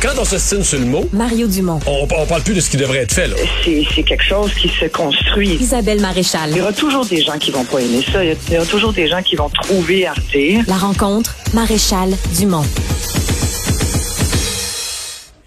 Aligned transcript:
Quand 0.00 0.12
on 0.16 0.24
s'estime 0.24 0.62
sur 0.62 0.78
le 0.78 0.84
mot, 0.84 1.08
Mario 1.12 1.48
Dumont. 1.48 1.80
on, 1.84 2.06
on 2.08 2.26
parle 2.26 2.42
plus 2.42 2.54
de 2.54 2.60
ce 2.60 2.70
qui 2.70 2.76
devrait 2.76 2.98
être 2.98 3.12
fait. 3.12 3.26
Là. 3.26 3.34
c'est 3.64 3.84
c'est 3.92 4.04
quelque 4.04 4.22
chose 4.22 4.52
qui 4.54 4.68
se 4.68 4.84
construit. 4.84 5.56
Isabelle 5.60 6.00
Maréchal. 6.00 6.50
Il 6.52 6.58
y 6.58 6.60
aura 6.60 6.72
toujours 6.72 7.04
des 7.04 7.20
gens 7.22 7.36
qui 7.36 7.50
vont 7.50 7.64
pas 7.64 7.80
aimer 7.80 8.04
ça. 8.12 8.24
Il 8.24 8.36
y 8.52 8.56
aura 8.56 8.66
toujours 8.66 8.92
des 8.92 9.08
gens 9.08 9.22
qui 9.22 9.34
vont 9.34 9.48
trouver 9.48 10.06
à 10.06 10.12
redire. 10.12 10.62
La 10.68 10.76
rencontre, 10.76 11.34
Maréchal 11.52 12.10
Dumont. 12.36 12.64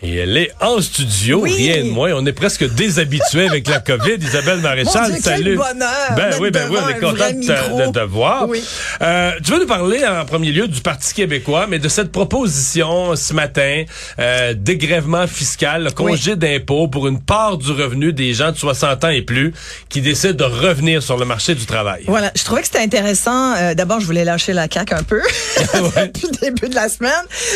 Et 0.04 0.15
elle 0.15 0.36
est 0.36 0.52
en 0.59 0.81
studio, 0.81 1.41
Oui. 1.41 1.54
rien 1.55 1.83
de 1.83 1.89
moins. 1.91 2.11
On 2.13 2.25
est 2.25 2.33
presque 2.33 2.68
déshabitué 2.73 3.47
avec 3.47 3.68
la 3.68 3.79
COVID. 3.79 4.15
Isabelle 4.20 4.59
Maréchal, 4.59 5.11
Dieu, 5.11 5.20
quel 5.23 5.33
salut. 5.38 5.55
bonheur 5.57 6.13
Ben 6.15 6.31
oui, 6.39 6.50
ben 6.50 6.68
oui, 6.71 6.77
on 6.83 6.89
est 6.89 7.00
content 7.00 7.31
de 7.31 7.91
te, 7.91 8.00
voir. 8.05 8.50
Oui. 8.50 8.64
Euh, 9.01 9.32
tu 9.43 9.51
veux 9.51 9.59
nous 9.59 9.68
parler 9.68 10.04
en 10.05 10.25
premier 10.25 10.51
lieu 10.51 10.68
du 10.68 10.82
Parti 10.82 11.14
québécois, 11.14 11.68
mais 11.69 11.77
de 11.77 11.87
cette 11.87 12.11
proposition 12.11 13.15
ce 13.15 13.33
matin, 13.33 13.83
euh, 14.18 14.54
dégrèvement 14.57 15.28
fiscal, 15.28 15.83
le 15.83 15.92
congé 15.92 16.36
d'impôt 16.36 16.87
pour 16.87 17.07
une 17.07 17.21
part 17.21 17.57
du 17.59 17.71
revenu 17.71 18.11
des 18.11 18.33
gens 18.33 18.51
de 18.51 18.57
60 18.57 19.04
ans 19.04 19.09
et 19.09 19.21
plus 19.21 19.54
qui 19.89 20.01
décident 20.01 20.33
de 20.33 20.43
revenir 20.43 21.04
sur 21.04 21.18
le 21.18 21.25
marché 21.25 21.54
du 21.54 21.65
travail. 21.68 22.06
Voilà, 22.07 22.31
je 22.36 22.43
trouvais 22.43 22.61
que 22.61 22.68
c'était 22.68 22.79
intéressant. 22.79 23.54
Euh, 23.56 23.75
D'abord, 23.75 24.00
je 24.00 24.06
voulais 24.07 24.25
lâcher 24.25 24.54
la 24.54 24.68
caque 24.68 24.93
un 24.93 25.04
peu 25.04 25.21
depuis 25.73 26.28
le 26.31 26.37
début 26.39 26.70
de 26.70 26.75
la 26.75 26.89
semaine. 26.89 27.11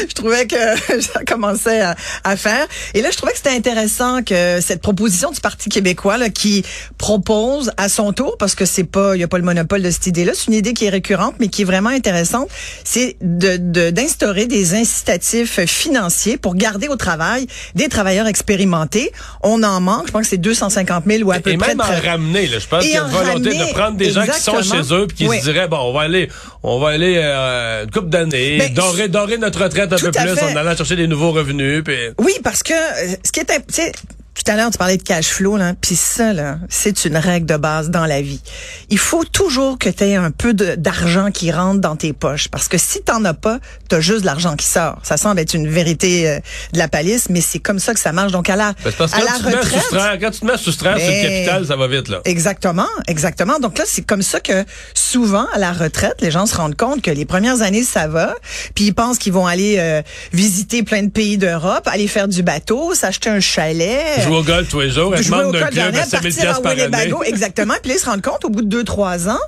Je 0.07 0.13
trouvais 0.13 0.45
que 0.45 1.01
ça 1.01 1.23
commençait 1.25 1.81
à, 1.81 1.95
à 2.23 2.34
faire. 2.35 2.67
Et 2.93 3.01
là, 3.01 3.09
je 3.11 3.17
trouvais 3.17 3.31
que 3.31 3.37
c'était 3.37 3.49
intéressant 3.55 4.21
que 4.23 4.59
cette 4.61 4.81
proposition 4.81 5.31
du 5.31 5.39
Parti 5.41 5.69
québécois 5.69 6.17
là, 6.17 6.29
qui 6.29 6.63
propose 6.97 7.71
à 7.77 7.89
son 7.89 8.13
tour, 8.13 8.37
parce 8.37 8.55
que 8.55 8.65
c'est 8.65 8.83
pas, 8.83 9.15
il 9.15 9.19
y 9.19 9.23
a 9.23 9.27
pas 9.27 9.37
le 9.37 9.43
monopole 9.43 9.81
de 9.81 9.91
cette 9.91 10.07
idée-là, 10.07 10.31
c'est 10.35 10.47
une 10.47 10.53
idée 10.53 10.73
qui 10.73 10.85
est 10.85 10.89
récurrente, 10.89 11.35
mais 11.39 11.47
qui 11.47 11.61
est 11.61 11.65
vraiment 11.65 11.89
intéressante, 11.89 12.49
c'est 12.83 13.15
de 13.21 13.57
de- 13.57 13.89
d'instaurer 13.91 14.47
des 14.47 14.73
incitatifs 14.75 15.59
financiers 15.65 16.37
pour 16.37 16.55
garder 16.55 16.87
au 16.87 16.95
travail 16.95 17.47
des 17.75 17.87
travailleurs 17.89 18.27
expérimentés. 18.27 19.11
On 19.43 19.61
en 19.63 19.79
manque, 19.81 20.07
je 20.07 20.11
pense 20.11 20.23
que 20.23 20.27
c'est 20.29 20.37
250 20.37 21.03
000 21.05 21.23
ou 21.23 21.31
à 21.31 21.39
peu 21.39 21.51
Et 21.51 21.57
près. 21.57 21.69
même 21.69 21.77
de 21.77 21.83
en 21.83 22.09
ramener, 22.11 22.47
là, 22.47 22.59
je 22.59 22.67
pense 22.67 22.83
Et 22.83 22.87
qu'il 22.87 22.95
y 22.95 22.97
a 22.97 23.03
une 23.03 23.11
volonté 23.11 23.49
ramener, 23.49 23.67
de 23.67 23.73
prendre 23.73 23.97
des 23.97 24.11
gens 24.11 24.25
qui 24.25 24.39
sont 24.39 24.61
chez 24.61 24.93
eux 24.93 25.07
puis 25.07 25.17
qui 25.17 25.27
Oui. 25.27 25.39
se 25.39 25.43
diraient 25.51 25.67
bon, 25.67 25.77
on 25.79 25.93
va 25.93 26.01
aller, 26.01 26.29
on 26.63 26.79
va 26.79 26.89
aller 26.89 27.15
euh, 27.17 27.83
une 27.83 27.91
couple 27.91 28.09
d'années, 28.09 28.69
dorer, 28.69 29.07
dorer 29.07 29.37
notre 29.37 29.63
retraite 29.63 29.91
un 29.93 29.97
peu 29.97 30.11
plus 30.11 30.35
fait. 30.35 30.43
en 30.53 30.55
allant 30.55 30.75
chercher 30.75 30.95
des 30.95 31.07
nouveaux 31.07 31.31
revenus. 31.31 31.83
Puis 31.83 31.95
Oui, 32.19 32.24
parce 32.43 32.63
que 32.63 32.73
euh, 32.73 33.15
ce 33.23 33.31
qui 33.31 33.39
est, 33.39 33.91
tout 34.35 34.51
à 34.51 34.55
l'heure, 34.57 34.69
tu 34.69 34.77
parlais 34.77 34.97
de 34.97 35.03
cash 35.03 35.29
flow, 35.29 35.55
là, 35.57 35.73
puis 35.79 35.95
ça, 35.95 36.33
là, 36.33 36.57
c'est 36.69 37.05
une 37.05 37.17
règle 37.17 37.45
de 37.45 37.55
base 37.57 37.89
dans 37.89 38.05
la 38.05 38.21
vie. 38.21 38.41
Il 38.89 38.97
faut 38.97 39.23
toujours 39.23 39.79
que 39.79 39.89
tu 39.89 40.03
aies 40.03 40.15
un 40.15 40.31
peu 40.31 40.53
d'argent 40.53 41.31
qui 41.31 41.51
rentre 41.51 41.79
dans 41.79 41.95
tes 41.95 42.11
poches, 42.13 42.49
parce 42.49 42.67
que 42.67 42.77
si 42.77 43.01
t'en 43.01 43.23
as 43.25 43.33
pas, 43.33 43.59
t'as 43.87 44.01
juste 44.01 44.21
de 44.21 44.25
l'argent 44.25 44.55
qui 44.55 44.65
sort. 44.65 44.99
Ça 45.03 45.17
semble 45.17 45.39
être 45.39 45.53
une 45.53 45.69
vérité 45.69 46.29
euh, 46.29 46.39
de 46.73 46.77
la 46.77 46.87
palisse, 46.87 47.29
mais 47.29 47.41
c'est 47.41 47.59
comme 47.59 47.79
ça 47.79 47.93
que 47.93 47.99
ça 47.99 48.11
marche. 48.11 48.33
Donc, 48.33 48.49
à 48.49 48.55
la, 48.55 48.73
Ben, 48.83 48.91
parce 48.97 49.13
à 49.13 49.19
quand, 49.19 49.25
la 49.25 49.31
tu 49.31 49.39
te 49.39 49.47
mets 49.47 49.53
à 49.55 49.59
retraite... 49.59 49.81
soustraire, 49.81 50.19
quand 50.19 50.31
tu 50.31 50.39
te 50.39 50.45
mets 50.45 50.53
à 50.53 50.57
soustraire 50.57 50.97
sur 50.99 51.07
le 51.07 51.13
Ben, 51.13 51.21
capital, 51.23 51.65
ça 51.65 51.75
va 51.77 51.87
vite, 51.87 52.09
là. 52.09 52.21
Exactement, 52.25 52.87
exactement. 53.07 53.59
Donc 53.59 53.77
là, 53.77 53.85
c'est 53.87 54.05
comme 54.05 54.21
ça 54.21 54.39
que 54.41 54.65
souvent 54.93 55.45
à 55.53 55.59
la 55.59 55.71
retraite, 55.71 56.15
les 56.19 56.31
gens 56.31 56.45
se 56.45 56.55
rendent 56.55 56.75
compte 56.75 57.01
que 57.01 57.11
les 57.11 57.25
premières 57.25 57.61
années 57.61 57.83
ça 57.83 58.07
va, 58.07 58.35
puis 58.73 58.85
ils 58.85 58.93
pensent 58.93 59.17
qu'ils 59.17 59.33
vont 59.33 59.47
aller 59.47 59.77
euh, 59.79 60.01
visiter 60.33 60.83
plein 60.83 61.03
de 61.03 61.09
pays 61.09 61.37
d'Europe, 61.37 61.87
aller 61.87 62.07
faire 62.07 62.27
du 62.27 62.43
bateau, 62.43 62.93
s'acheter 62.93 63.29
un 63.29 63.39
chalet. 63.39 64.24
Jouer 64.25 64.35
au 64.37 64.43
golf 64.43 64.67
tous 64.69 64.79
les 64.81 64.91
jours, 64.91 65.13
membre 65.29 65.47
au 65.47 65.51
d'un 65.51 65.59
club 65.67 65.69
à 65.69 65.91
d'Arnett, 65.91 66.05
5000 66.05 66.11
partir 66.11 66.43
pièces 66.43 66.57
à 66.57 66.61
par 66.61 66.71
année. 66.71 67.13
Exactement. 67.25 67.73
Puis 67.81 67.89
là, 67.91 67.97
ils 67.97 68.01
se 68.01 68.05
rendent 68.05 68.21
compte 68.23 68.43
au 68.45 68.49
bout 68.49 68.61
de 68.61 68.83
2-3 68.83 69.29
ans, 69.29 69.39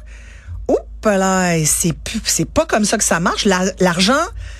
oups 0.67 0.79
là, 1.05 1.55
c'est 1.65 1.93
c'est 2.25 2.49
pas 2.49 2.65
comme 2.65 2.85
ça 2.85 2.97
que 2.97 3.03
ça 3.03 3.19
marche. 3.19 3.45
La- 3.45 3.71
L'argent 3.79 4.13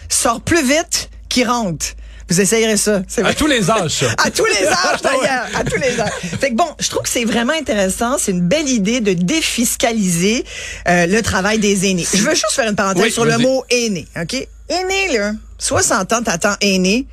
sort 0.09 0.42
plus 0.42 0.64
vite 0.66 1.09
qu'il 1.30 1.48
rentre. 1.48 1.86
Vous 2.30 2.42
essayerez 2.42 2.76
ça. 2.76 3.02
c'est 3.08 3.24
À 3.26 3.34
tous 3.34 3.48
les 3.48 3.70
âges, 3.72 3.92
ça. 3.92 4.06
À 4.26 4.30
tous 4.32 4.44
les 4.46 4.68
âges, 4.68 5.02
d'ailleurs. 5.04 5.46
À 5.56 5.64
tous 5.64 5.80
les 5.80 5.98
âges. 6.00 6.12
Fait 6.42 6.50
que 6.52 6.56
bon, 6.56 6.68
je 6.80 6.90
trouve 6.90 7.04
que 7.04 7.09
c'est 7.09 7.24
vraiment 7.24 7.54
intéressant. 7.54 8.18
C'est 8.18 8.31
une 8.31 8.46
belle 8.48 8.68
idée 8.68 9.00
de 9.00 9.14
défiscaliser 9.14 10.44
euh, 10.90 11.06
le 11.06 11.22
travail 11.22 11.58
des 11.59 11.90
aînés. 11.90 12.06
Je 12.14 12.22
veux 12.24 12.31
juste 12.36 12.52
faire 12.52 12.68
une 12.70 12.75
parenthèse 12.75 13.02
Oui, 13.03 13.12
sur 13.12 13.24
le 13.25 13.38
mot 13.38 13.64
aîné, 13.70 14.08
OK? 14.22 14.34
Aîné, 14.70 15.18
là. 15.18 15.31
60 15.58 16.14
ans, 16.14 16.22
t'attends 16.24 16.56
aîné. 16.62 17.08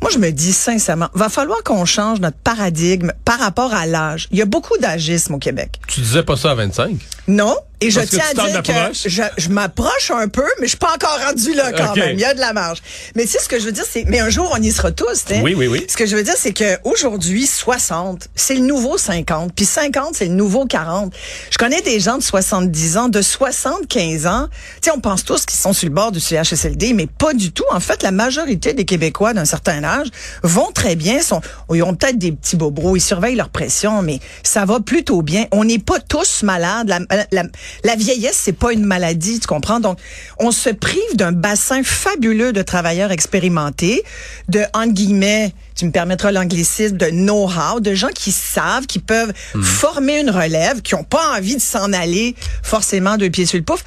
Moi, 0.00 0.10
je 0.12 0.18
me 0.18 0.30
dis 0.30 0.52
sincèrement, 0.52 1.08
va 1.14 1.28
falloir 1.28 1.62
qu'on 1.64 1.84
change 1.84 2.20
notre 2.20 2.36
paradigme 2.38 3.12
par 3.24 3.38
rapport 3.40 3.74
à 3.74 3.86
l'âge. 3.86 4.28
Il 4.30 4.38
y 4.38 4.42
a 4.42 4.46
beaucoup 4.46 4.78
d'agisme 4.78 5.34
au 5.34 5.38
Québec. 5.38 5.80
Tu 5.88 6.00
disais 6.00 6.22
pas 6.22 6.36
ça 6.36 6.52
à 6.52 6.54
25? 6.54 6.96
Non. 7.28 7.56
Et 7.80 7.92
je 7.92 8.00
Parce 8.00 8.10
tiens 8.10 8.24
à 8.30 8.48
dire 8.48 8.62
que 8.64 8.72
je, 9.08 9.22
je 9.36 9.48
m'approche 9.50 10.10
un 10.10 10.26
peu, 10.26 10.42
mais 10.58 10.64
je 10.66 10.70
suis 10.70 10.78
pas 10.78 10.92
encore 10.92 11.16
rendu 11.24 11.54
là 11.54 11.70
quand 11.70 11.90
Ok. 11.90 11.96
même. 11.98 12.14
Il 12.14 12.20
y 12.20 12.24
a 12.24 12.34
de 12.34 12.40
la 12.40 12.52
marge. 12.52 12.78
Mais 13.14 13.22
tu 13.22 13.28
sais, 13.28 13.38
ce 13.38 13.48
que 13.48 13.60
je 13.60 13.66
veux 13.66 13.70
dire, 13.70 13.84
c'est, 13.88 14.02
mais 14.08 14.18
un 14.18 14.30
jour, 14.30 14.52
on 14.52 14.60
y 14.60 14.72
sera 14.72 14.90
tous, 14.90 15.22
hein. 15.30 15.40
Oui, 15.44 15.54
oui, 15.56 15.68
oui. 15.68 15.86
Ce 15.88 15.96
que 15.96 16.04
je 16.04 16.16
veux 16.16 16.24
dire, 16.24 16.34
c'est 16.36 16.52
que 16.52 16.76
aujourd'hui, 16.82 17.46
60, 17.46 18.26
c'est 18.34 18.54
le 18.54 18.62
nouveau 18.62 18.98
50. 18.98 19.52
Puis 19.54 19.64
50, 19.64 20.16
c'est 20.16 20.24
le 20.24 20.32
nouveau 20.32 20.66
40. 20.66 21.14
Je 21.52 21.56
connais 21.58 21.80
des 21.82 22.00
gens 22.00 22.18
de 22.18 22.22
70 22.24 22.96
ans, 22.96 23.08
de 23.08 23.22
75 23.22 24.26
ans. 24.26 24.48
Tu 24.82 24.86
sais, 24.86 24.90
on 24.90 24.98
pense 24.98 25.24
tous 25.24 25.46
qu'ils 25.46 25.60
sont 25.60 25.72
sur 25.72 25.86
le 25.88 25.94
bord 25.94 26.10
du 26.10 26.18
CHSLD, 26.18 26.94
mais 26.94 27.06
pas 27.06 27.32
du 27.32 27.52
tout. 27.52 27.64
En 27.70 27.78
fait, 27.78 28.02
la 28.02 28.10
majorité 28.10 28.72
des 28.72 28.86
Québécois 28.86 29.34
d'un 29.34 29.44
certain 29.44 29.84
âge 29.84 30.08
vont 30.42 30.72
très 30.72 30.96
bien. 30.96 31.22
Sont, 31.22 31.40
ils 31.72 31.84
ont 31.84 31.94
peut-être 31.94 32.18
des 32.18 32.32
petits 32.32 32.56
bobos, 32.56 32.96
ils 32.96 33.00
surveillent 33.00 33.36
leur 33.36 33.50
pression, 33.50 34.02
mais 34.02 34.18
ça 34.42 34.64
va 34.64 34.80
plutôt 34.80 35.22
bien. 35.22 35.46
On 35.52 35.62
n'est 35.64 35.78
pas 35.78 36.00
tous 36.00 36.42
malades. 36.42 36.88
La, 36.88 36.98
la, 37.32 37.44
la 37.84 37.96
vieillesse, 37.96 38.38
c'est 38.42 38.52
pas 38.52 38.72
une 38.72 38.84
maladie, 38.84 39.40
tu 39.40 39.46
comprends? 39.46 39.80
Donc, 39.80 39.98
on 40.38 40.50
se 40.50 40.70
prive 40.70 41.16
d'un 41.16 41.32
bassin 41.32 41.82
fabuleux 41.82 42.52
de 42.52 42.62
travailleurs 42.62 43.10
expérimentés, 43.12 44.02
de, 44.48 44.62
entre 44.74 44.92
guillemets, 44.92 45.54
tu 45.74 45.84
me 45.86 45.90
permettras 45.92 46.32
l'anglicisme, 46.32 46.96
de 46.96 47.06
know-how, 47.10 47.80
de 47.80 47.94
gens 47.94 48.08
qui 48.14 48.32
savent, 48.32 48.86
qui 48.86 48.98
peuvent 48.98 49.32
former 49.62 50.20
une 50.20 50.30
relève, 50.30 50.82
qui 50.82 50.94
ont 50.94 51.04
pas 51.04 51.36
envie 51.36 51.54
de 51.56 51.60
s'en 51.60 51.92
aller 51.92 52.34
forcément 52.62 53.16
deux 53.16 53.30
pieds 53.30 53.46
sur 53.46 53.58
le 53.58 53.64
pouf. 53.64 53.84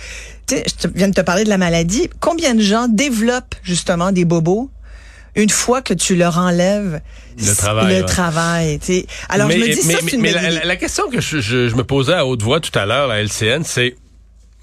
Tu 0.47 0.55
sais, 0.55 0.63
je 0.67 0.87
te- 0.87 0.93
viens 0.97 1.09
de 1.09 1.13
te 1.13 1.21
parler 1.21 1.43
de 1.43 1.49
la 1.49 1.57
maladie. 1.57 2.09
Combien 2.19 2.55
de 2.55 2.61
gens 2.61 2.87
développent 2.87 3.55
justement 3.63 4.11
des 4.11 4.25
bobos? 4.25 4.69
Une 5.35 5.49
fois 5.49 5.81
que 5.81 5.93
tu 5.93 6.15
leur 6.15 6.37
enlèves 6.37 7.01
Le 7.37 7.55
travail, 7.55 7.95
le 7.95 8.01
ouais. 8.01 8.05
travail. 8.05 8.79
Alors 9.29 9.47
mais, 9.47 9.53
je 9.55 9.59
me 9.59 9.65
dis 9.67 9.81
mais, 9.87 9.93
ça 9.93 9.99
mais- 10.03 10.09
c'est 10.11 10.15
une 10.17 10.21
mais 10.21 10.31
la, 10.65 10.75
question 10.75 11.09
que 11.09 11.21
je, 11.21 11.39
je- 11.39 11.69
je 11.69 11.75
me 11.75 11.83
posais 11.83 12.13
à 12.13 12.25
haute 12.25 12.41
voix 12.41 12.59
tout 12.59 12.77
à 12.77 12.85
l'heure, 12.85 13.07
la 13.07 13.21
LCN, 13.21 13.63
c'est 13.63 13.95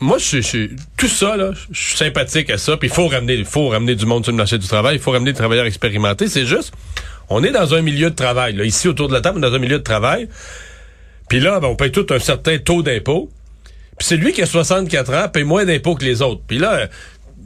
moi, 0.01 0.19
je, 0.19 0.41
je- 0.41 0.69
tout 0.97 1.09
ça, 1.09 1.37
là, 1.37 1.51
je 1.73 1.81
suis 1.89 1.97
sympathique 1.97 2.51
à 2.51 2.59
ça. 2.59 2.77
Puis 2.77 2.89
il 2.89 2.95
faut 2.95 3.09
ramener, 3.09 3.35
il 3.35 3.45
faut 3.45 3.69
ramener 3.71 3.97
du 3.97 4.07
monde 4.07 4.23
sur 4.25 4.31
le 4.31 4.37
marché 4.37 4.57
du 4.57 4.69
travail. 4.69 4.95
Il 4.97 5.01
faut 5.03 5.11
ramener 5.11 5.33
des 5.33 5.39
travailleurs 5.39 5.67
expérimentés. 5.67 6.29
C'est 6.29 6.47
juste, 6.47 6.73
on 7.29 7.43
est 7.43 7.51
dans 7.51 7.75
un 7.75 7.81
milieu 7.83 8.11
de 8.11 8.15
travail. 8.15 8.55
Là, 8.55 8.65
ici 8.65 8.87
autour 8.87 9.09
de 9.09 9.13
la 9.15 9.21
table, 9.21 9.39
on 9.41 9.43
est 9.43 9.51
dans 9.51 9.57
un 9.57 9.59
milieu 9.59 9.79
de 9.79 9.83
travail. 9.83 10.29
Puis 11.29 11.41
là, 11.41 11.59
ben, 11.59 11.67
on 11.69 11.75
paye 11.75 11.91
tout 11.91 12.07
un 12.11 12.21
certain 12.21 12.59
taux 12.59 12.83
d'impôt. 12.85 13.29
Puis 13.99 14.07
celui 14.07 14.33
qui 14.33 14.41
a 14.41 14.47
64 14.47 15.13
ans 15.15 15.29
paye 15.29 15.43
moins 15.43 15.65
d'impôts 15.65 15.97
que 15.97 16.05
les 16.05 16.23
autres. 16.23 16.43
Puis 16.47 16.59
là, 16.59 16.87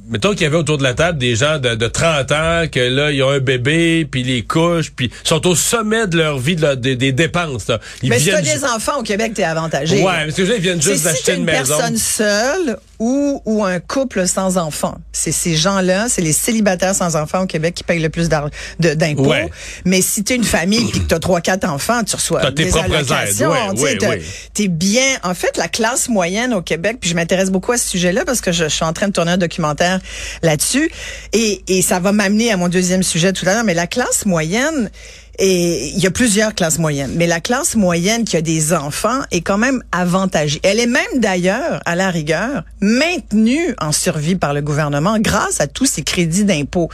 mettons 0.09 0.33
qu'il 0.33 0.43
y 0.43 0.47
avait 0.47 0.57
autour 0.57 0.79
de 0.79 0.83
la 0.83 0.95
table 0.95 1.19
des 1.19 1.37
gens 1.37 1.59
de, 1.59 1.75
de 1.75 1.87
30 1.87 2.33
ans, 2.33 2.63
que 2.71 2.81
là, 2.81 3.11
ils 3.13 3.23
ont 3.23 3.31
un 3.31 3.39
bébé, 3.39 4.07
puis 4.11 4.23
les 4.23 4.43
couches, 4.43 4.91
puis 4.95 5.11
sont 5.25 5.47
au 5.47 5.55
sommet 5.55 6.07
de 6.07 6.19
leur 6.19 6.39
vie, 6.39 6.57
de 6.57 6.63
leur- 6.63 6.77
des, 6.77 6.97
des 6.97 7.13
dépenses. 7.13 7.69
Là. 7.69 7.79
Ils 8.03 8.11
Mais 8.11 8.19
si 8.19 8.31
t'as 8.31 8.43
des 8.43 8.65
enfants 8.65 8.99
au 9.01 9.03
Québec, 9.03 9.33
t'es 9.35 9.45
avantagé. 9.45 9.97
Ouais, 10.03 10.25
parce 10.25 10.35
que 10.35 10.43
là, 10.43 10.55
ils 10.57 10.61
viennent 10.63 10.83
juste 10.83 10.99
si 10.99 11.05
d'acheter 11.05 11.23
t'es 11.25 11.33
une 11.35 11.41
une 11.41 11.45
maison. 11.47 11.77
personne 11.79 11.97
seule 11.97 12.77
ou, 13.03 13.43
ou 13.47 13.65
un 13.65 13.81
couple 13.81 14.29
sans 14.29 14.59
enfants. 14.59 14.95
C'est 15.11 15.33
ces 15.33 15.57
gens-là, 15.57 16.07
c'est 16.09 16.23
les 16.23 16.33
célibataires 16.33 16.95
sans 16.95 17.17
enfants 17.17 17.43
au 17.43 17.47
Québec 17.47 17.75
qui 17.75 17.83
payent 17.83 17.99
le 17.99 18.11
plus 18.11 18.29
d'impôts. 18.29 19.27
Ouais. 19.27 19.51
Mais 19.85 20.01
si 20.03 20.23
t'es 20.23 20.37
une 20.37 20.45
famille 20.45 20.85
puis 20.89 21.01
que 21.01 21.07
t'as 21.07 21.19
trois, 21.19 21.41
quatre 21.41 21.69
enfants, 21.69 22.05
tu 22.05 22.15
reçois 22.15 22.41
T'as 22.43 22.53
tes 22.53 22.65
des 22.65 22.69
aides. 22.71 22.85
allocations. 22.85 23.51
Ouais, 23.51 23.75
tu 23.75 23.83
ouais, 23.83 24.07
ouais. 24.09 24.23
T'es 24.55 24.69
bien. 24.69 25.19
En 25.25 25.35
fait, 25.35 25.57
la 25.57 25.67
classe 25.67 26.09
moyenne 26.09 26.55
au 26.55 26.63
Québec, 26.63 26.99
puis 27.01 27.11
je 27.11 27.17
m'intéresse 27.17 27.51
beaucoup 27.51 27.73
à 27.73 27.77
ce 27.77 27.89
sujet-là 27.89 28.25
parce 28.25 28.41
que 28.41 28.53
je, 28.53 28.65
je 28.65 28.69
suis 28.69 28.85
en 28.85 28.93
train 28.93 29.09
de 29.09 29.13
tourner 29.13 29.33
un 29.33 29.39
documentaire 29.39 29.99
là-dessus. 30.43 30.89
Et, 31.33 31.63
et 31.67 31.83
ça 31.83 31.99
va 31.99 32.13
m'amener 32.13 32.53
à 32.53 32.57
mon 32.57 32.69
deuxième 32.69 33.03
sujet 33.03 33.33
tout 33.33 33.49
à 33.49 33.55
l'heure. 33.55 33.65
Mais 33.65 33.75
la 33.75 33.89
classe 33.89 34.27
moyenne, 34.27 34.91
et 35.39 35.89
il 35.89 35.99
y 35.99 36.07
a 36.07 36.11
plusieurs 36.11 36.55
classes 36.55 36.79
moyennes, 36.79 37.13
mais 37.17 37.27
la 37.27 37.41
classe 37.41 37.75
moyenne 37.75 38.25
qui 38.25 38.37
a 38.37 38.43
des 38.43 38.73
enfants 38.75 39.21
est 39.31 39.41
quand 39.41 39.59
même 39.59 39.83
avantagée. 39.91 40.61
Elle 40.63 40.79
est 40.79 40.87
même 40.87 41.03
d'ailleurs, 41.19 41.81
à 41.87 41.97
la 41.97 42.11
rigueur, 42.11 42.65
maintenue 42.81 43.75
en 43.81 43.93
survie 43.93 44.37
par 44.37 44.53
le 44.55 44.61
gouvernement 44.61 45.19
grâce 45.19 45.61
à 45.61 45.67
tous 45.67 45.87
ces 45.87 46.03
crédits 46.03 46.45
d'impôt. 46.45 46.89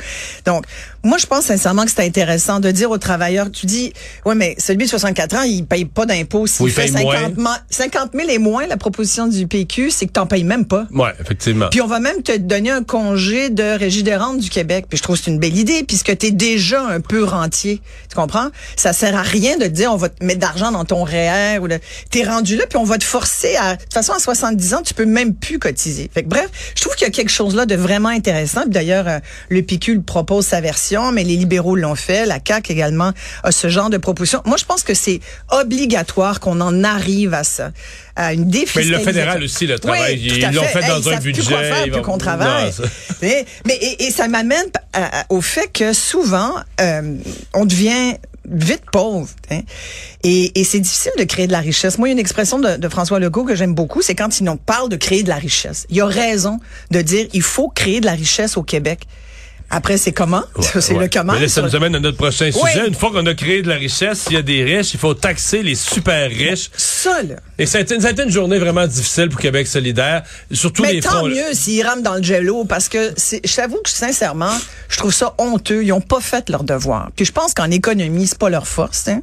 Donc, 0.47 0.65
moi, 1.05 1.19
je 1.19 1.27
pense 1.27 1.45
sincèrement 1.47 1.85
que 1.85 1.91
c'est 1.91 2.05
intéressant 2.05 2.61
de 2.61 2.71
dire 2.71 2.91
aux 2.91 2.99
travailleurs, 2.99 3.51
tu 3.51 3.67
dis, 3.67 3.93
ouais, 4.25 4.35
mais 4.35 4.55
celui 4.59 4.85
de 4.85 4.91
64 4.91 5.37
ans, 5.37 5.43
il 5.43 5.65
paye 5.65 5.85
pas 5.85 6.07
d'impôt. 6.07 6.47
S'il 6.47 6.67
Oui, 6.67 6.71
fait 6.71 6.93
paye 6.93 7.05
moins. 7.05 7.15
50, 7.21 7.37
ma- 7.39 7.59
50 7.71 8.11
000 8.15 8.29
et 8.31 8.39
moins, 8.39 8.67
la 8.67 8.77
proposition 8.77 9.27
du 9.27 9.47
PQ, 9.47 9.91
c'est 9.91 10.07
que 10.07 10.13
t'en 10.13 10.27
payes 10.27 10.45
même 10.45 10.65
pas. 10.65 10.87
Ouais, 10.93 11.13
effectivement. 11.21 11.69
Puis 11.71 11.81
on 11.81 11.87
va 11.87 12.01
même 12.01 12.23
te 12.23 12.37
donner 12.37 12.71
un 12.71 12.83
congé 12.83 13.51
de 13.51 13.63
régie 13.79 14.03
des 14.03 14.17
rentes 14.17 14.39
du 14.39 14.51
Québec. 14.51 14.87
Puis 14.89 14.99
je 14.99 15.03
trouve 15.03 15.17
que 15.19 15.25
c'est 15.25 15.31
une 15.31 15.39
belle 15.39 15.57
idée 15.57 15.83
puisque 15.85 16.17
tu 16.19 16.27
es 16.27 16.31
déjà 16.31 16.83
un 16.85 17.01
peu 17.01 17.25
rentier. 17.25 17.81
Tu 18.09 18.15
comprends? 18.17 18.28
Comprends? 18.29 18.49
Ça 18.77 18.93
sert 18.93 19.17
à 19.17 19.23
rien 19.23 19.57
de 19.57 19.65
te 19.65 19.69
dire 19.69 19.93
on 19.93 19.97
va 19.97 20.09
te 20.09 20.23
mettre 20.25 20.41
d'argent 20.41 20.71
dans 20.73 20.85
ton 20.85 21.03
REER 21.05 21.59
ou 21.61 21.69
t'es 22.11 22.25
rendu 22.25 22.57
là 22.57 22.65
puis 22.69 22.79
on 22.79 22.85
va 22.85 22.99
te 22.99 23.05
forcer 23.05 23.57
à, 23.57 23.77
de 23.77 23.83
toute 23.83 23.93
façon, 23.95 24.13
à 24.13 24.19
70 24.19 24.75
ans, 24.75 24.83
tu 24.85 24.95
peux 24.95 25.07
même 25.07 25.35
plus 25.35 25.59
cotiser. 25.59 26.11
Fait 26.13 26.23
que 26.23 26.29
bref, 26.29 26.49
je 26.77 26.83
trouve 26.83 26.95
qu'il 26.95 27.07
y 27.07 27.11
a 27.11 27.13
quelque 27.13 27.31
chose 27.31 27.55
là 27.55 27.67
de 27.67 27.75
vraiment 27.75 28.09
intéressant. 28.11 28.63
D'ailleurs, 28.67 29.09
euh, 29.09 29.19
le 29.49 29.63
PQ 29.63 30.01
propose 30.03 30.47
sa 30.47 30.61
version, 30.61 31.13
mais 31.13 31.25
les 31.25 31.37
libéraux 31.37 31.77
l'ont 31.77 31.95
fait. 31.95 32.27
La 32.27 32.39
CAQ 32.47 32.73
également 32.73 33.13
a 33.43 33.51
ce 33.53 33.69
genre 33.69 33.91
de 33.91 33.97
proposition. 33.99 34.43
Moi, 34.45 34.57
je 34.59 34.65
pense 34.65 34.83
que 34.83 34.95
c'est 34.95 35.21
obligatoire 35.51 36.41
qu'on 36.41 36.61
en 36.61 36.85
arrive 36.85 37.35
à 37.35 37.45
ça. 37.45 37.71
À 38.17 38.33
une 38.33 38.47
Mais 38.47 38.51
défiscalisation. 38.51 38.99
le 38.99 39.05
fédéral 39.05 39.43
aussi, 39.45 39.67
le 39.69 39.79
travail, 39.79 40.15
Oui, 40.15 40.33
ils 40.43 40.53
l'ont 40.53 40.63
fait. 40.65 40.81
Hey, 40.83 40.89
dans 40.89 40.97
ils 40.99 41.09
un 41.09 41.13
savent 41.13 41.21
plus 41.23 41.33
budget. 41.33 41.49
quoi 41.53 41.63
faire, 41.63 41.87
ils 41.87 41.93
plus 41.93 42.03
qu'on 42.03 42.19
travaille. 42.29 42.65
Non, 42.67 42.85
mais, 43.23 43.47
mais 43.65 43.75
et, 43.77 44.05
et 44.07 44.11
ça 44.11 44.27
m'amène 44.27 44.65
à- 44.93 45.25
au 45.29 45.41
fait 45.41 45.69
que 45.73 45.93
souvent 45.93 46.53
euh, 46.81 47.15
on 47.55 47.65
devient 47.65 48.15
vite 48.51 48.85
pauvre. 48.91 49.29
hein. 49.51 49.61
Et, 50.23 50.59
et 50.59 50.65
c'est 50.65 50.81
difficile 50.81 51.13
de 51.19 51.25
créer 51.25 51.47
de 51.47 51.53
la 51.53 51.61
richesse. 51.61 51.99
Moi, 51.99 52.09
il 52.09 52.11
y 52.11 52.13
a 52.13 52.15
une 52.15 52.19
expression 52.19 52.59
de, 52.59 52.89
François 52.89 53.19
Legault 53.19 53.45
que 53.45 53.55
j'aime 53.55 53.75
beaucoup, 53.75 54.03
c'est 54.03 54.15
quand 54.15 54.41
il 54.41 54.45
nous 54.45 54.57
parle 54.57 54.89
de 54.89 54.97
créer 54.97 55.23
de 55.23 55.29
la 55.29 55.37
richesse. 55.37 55.87
Il 55.91 56.01
a 56.01 56.07
raison 56.07 56.61
de 56.91 57.01
dire 57.03 57.27
il 57.33 57.43
faut 57.43 57.69
créer 57.69 58.01
de 58.01 58.07
la 58.07 58.13
richesse 58.13 58.57
au 58.57 58.63
Québec. 58.63 59.07
Après, 59.71 59.99
c'est 59.99 60.13
comment? 60.13 60.45
c'est 60.81 60.95
Ouais. 60.95 61.01
le 61.05 61.09
comment. 61.13 61.35
Mais 61.35 61.41
là, 61.41 61.49
ça 61.49 61.61
nous 61.61 61.77
amène 61.77 61.95
à 61.95 62.01
notre 62.01 62.17
prochain 62.17 62.47
Oui. 62.55 62.71
sujet. 62.71 62.89
Une 62.89 62.95
fois 62.95 63.11
qu'on 63.11 63.27
a 63.27 63.35
créé 63.35 63.61
de 63.61 63.69
la 63.69 63.75
richesse, 63.75 64.21
s'il 64.21 64.33
y 64.33 64.37
a 64.37 64.43
des 64.43 64.65
riches, 64.65 64.95
il 64.95 64.99
faut 65.01 65.13
taxer 65.13 65.63
les 65.63 65.75
super 65.75 66.31
riches. 66.31 66.71
Ça, 66.77 67.23
là. 67.23 67.35
Et 67.59 67.67
ça 67.67 67.79
a, 67.79 67.81
été, 67.83 68.01
ça 68.01 68.09
a 68.09 68.11
été 68.13 68.23
une 68.23 68.31
journée 68.31 68.59
vraiment 68.59 68.87
difficile 68.87 69.29
pour 69.29 69.41
Québec 69.41 69.67
solidaire. 69.67 70.23
Surtout 70.51 70.83
Mais 70.83 70.95
les 70.95 71.01
tant 71.01 71.11
fronts. 71.11 71.29
mieux 71.29 71.53
s'ils 71.53 71.87
rament 71.87 72.03
dans 72.03 72.15
le 72.15 72.23
jello 72.23 72.65
parce 72.65 72.89
que 72.89 73.13
je 73.45 73.55
t'avoue 73.57 73.81
que 73.85 73.91
sincèrement, 73.91 74.57
je 74.89 74.97
trouve 74.97 75.13
ça 75.13 75.35
honteux. 75.39 75.85
Ils 75.85 75.93
ont 75.93 76.01
pas 76.01 76.21
fait 76.21 76.49
leur 76.49 76.65
devoir. 76.65 77.11
Puis 77.15 77.27
je 77.27 77.33
pense 77.33 77.53
qu'en 77.53 77.71
économie, 77.71 78.27
c'est 78.27 78.39
pas 78.39 78.49
leur 78.51 78.67
force. 78.67 79.09
Hein? 79.09 79.21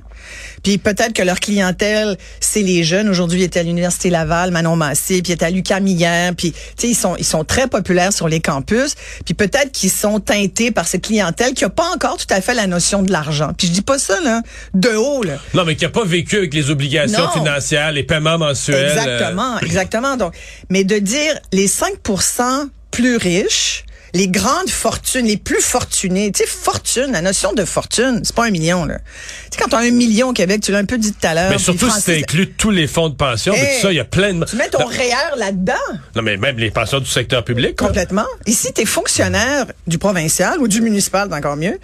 Puis 0.64 0.78
peut-être 0.78 1.14
que 1.14 1.22
leur 1.24 1.40
clientèle, 1.40 2.18
c'est 2.40 2.62
les 2.62 2.84
jeunes. 2.84 3.10
Aujourd'hui, 3.10 3.40
ils 3.42 3.44
étaient 3.44 3.60
à 3.60 3.64
l'université 3.64 4.10
Laval, 4.10 4.52
Manon 4.52 4.76
Massé, 4.76 5.22
puis 5.22 5.32
ils 5.32 5.36
étaient 5.36 5.46
à 5.46 5.50
l'UQAM 5.50 5.86
hier. 5.88 6.34
Puis 6.36 6.52
tu 6.52 6.58
sais, 6.78 6.88
ils 6.90 6.96
sont 6.96 7.16
ils 7.18 7.26
sont 7.26 7.44
très 7.44 7.68
populaires 7.68 8.14
sur 8.14 8.28
les 8.28 8.40
campus. 8.40 8.96
Puis 9.26 9.34
peut-être 9.34 9.72
qu'ils 9.72 9.92
sont 9.92 10.20
teintés 10.20 10.72
par 10.72 10.88
cette 10.88 11.04
clientèle 11.04 11.54
qui 11.54 11.64
a 11.66 11.70
pas 11.70 11.90
encore 11.94 12.18
tout 12.18 12.26
à 12.30 12.42
fait 12.42 12.54
la 12.54 12.68
notion 12.68 13.02
de 13.04 13.12
l'argent. 13.12 13.52
Puis 13.58 13.68
je 13.68 13.72
dis 13.74 13.82
pas 13.82 13.98
ça 14.00 14.20
là 14.22 14.42
de 14.74 14.90
haut 14.90 15.24
là. 15.24 15.38
Non, 15.54 15.64
mais 15.66 15.76
qui 15.76 15.84
n'a 15.86 15.90
pas 15.90 16.04
vécu 16.06 16.38
avec 16.38 16.54
les 16.54 16.70
obligations 16.70 17.20
Non. 17.24 17.32
financières, 17.32 17.92
les 17.92 18.04
paiements 18.04 18.38
mensuels. 18.38 18.76
euh, 18.76 18.92
Exactement, 18.96 19.60
exactement. 19.60 20.18
Donc, 20.18 20.34
mais 20.70 20.84
de 20.84 20.98
dire 21.00 21.34
les 21.54 21.68
5% 21.68 22.68
plus 22.92 23.18
riches, 23.18 23.85
les 24.16 24.30
grandes 24.30 24.70
fortunes, 24.70 25.26
les 25.26 25.36
plus 25.36 25.60
fortunés, 25.62 26.32
tu 26.32 26.44
sais, 26.44 26.50
fortune, 26.50 27.12
la 27.12 27.22
notion 27.22 27.52
de 27.52 27.66
fortune, 27.66 28.22
c'est 28.24 28.34
pas 28.34 28.46
un 28.46 28.50
million, 28.50 28.86
là. 28.86 29.00
Tu 29.00 29.04
sais, 29.52 29.58
quand 29.62 29.68
t'as 29.70 29.80
un 29.80 29.92
million 29.92 30.30
au 30.30 30.34
Québec, 30.34 30.62
tu 30.62 30.72
l'as 30.72 30.78
un 30.78 30.86
peu 30.86 30.98
dit 30.98 31.12
tout 31.12 31.28
à 31.28 31.34
l'heure. 31.34 31.50
mais 31.50 31.58
surtout 31.58 31.86
si 31.88 31.92
Francis, 31.92 32.06
tu 32.06 32.12
inclus 32.20 32.52
tous 32.52 32.72
les 32.72 32.88
fonds 32.88 33.10
de 33.10 33.16
pension, 33.16 33.54
mais 33.54 33.76
tout 33.76 33.82
ça, 33.82 33.92
il 33.92 33.98
y 33.98 34.00
a 34.00 34.06
plein 34.06 34.34
de... 34.34 34.46
Tu 34.46 34.56
mets 34.56 34.70
ton 34.70 34.80
non, 34.80 34.86
REER 34.86 35.38
là-dedans. 35.38 35.74
non, 36.16 36.22
mais 36.22 36.38
même 36.38 36.58
les 36.58 36.72
pensions 36.72 37.00
du 37.02 37.10
secteur 37.10 37.44
public. 37.44 37.76
Complètement. 37.76 38.26
Ici, 38.46 38.72
t'es 38.74 38.86
fonctionnaire 38.86 39.66
du 39.86 39.98
provincial 39.98 40.60
ou 40.60 40.70
du 40.70 40.80
municipal, 40.80 41.28
encore 41.34 41.58
mieux. 41.58 41.78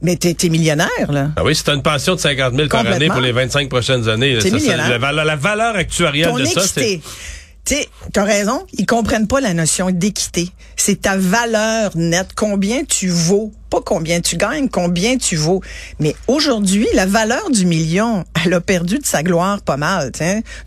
Mais 0.00 0.16
t'es, 0.16 0.48
millionnaire, 0.48 1.10
là. 1.10 1.32
Ah 1.36 1.44
oui, 1.44 1.54
c'est 1.54 1.68
une 1.70 1.82
pension 1.82 2.14
de 2.14 2.20
50 2.20 2.54
000 2.54 2.68
par 2.68 2.86
année 2.86 3.08
pour 3.08 3.20
les 3.20 3.32
25 3.32 3.68
prochaines 3.68 4.08
années. 4.08 4.38
T'es 4.40 4.50
Ça, 4.58 4.76
la, 4.76 4.96
valeur- 4.96 5.24
la 5.24 5.36
valeur 5.36 5.76
actuarielle 5.76 6.28
Ton 6.28 6.38
de 6.38 6.44
ça, 6.44 6.62
c'est... 6.62 7.00
Tu 7.68 7.74
sais, 7.74 7.88
t'as 8.14 8.24
raison, 8.24 8.64
ils 8.72 8.86
comprennent 8.86 9.26
pas 9.26 9.42
la 9.42 9.52
notion 9.52 9.90
d'équité. 9.90 10.48
C'est 10.74 11.02
ta 11.02 11.18
valeur 11.18 11.90
nette, 11.96 12.28
combien 12.34 12.82
tu 12.84 13.08
vaux, 13.08 13.52
pas 13.68 13.82
combien 13.84 14.22
tu 14.22 14.38
gagnes, 14.38 14.70
combien 14.70 15.18
tu 15.18 15.36
vaux. 15.36 15.60
Mais 15.98 16.16
aujourd'hui, 16.28 16.86
la 16.94 17.04
valeur 17.04 17.50
du 17.50 17.66
million, 17.66 18.24
elle 18.42 18.54
a 18.54 18.62
perdu 18.62 18.98
de 18.98 19.04
sa 19.04 19.22
gloire 19.22 19.60
pas 19.60 19.76
mal, 19.76 20.12